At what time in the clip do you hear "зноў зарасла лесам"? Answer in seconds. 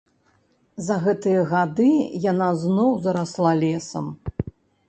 2.65-4.13